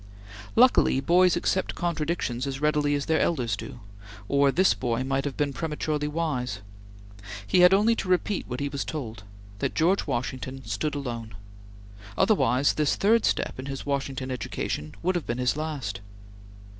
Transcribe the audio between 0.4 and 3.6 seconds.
Luckily boys accept contradictions as readily as their elders